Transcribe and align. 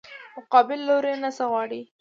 مقابل 0.37 0.79
لوري 0.89 1.13
نه 1.23 1.29
څه 1.37 1.43
غواړې؟ 1.51 1.81